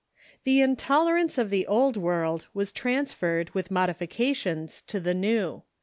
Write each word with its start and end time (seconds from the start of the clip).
]The 0.45 0.61
intolerance 0.61 1.37
of 1.37 1.51
the 1.51 1.67
Old 1.67 1.95
World 1.95 2.47
Avas 2.55 2.73
transferred, 2.73 3.51
with 3.51 3.69
modifications, 3.69 4.81
to 4.87 4.99
the 4.99 5.13
New. 5.13 5.61